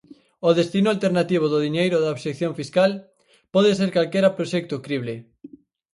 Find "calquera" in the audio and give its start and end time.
3.95-4.35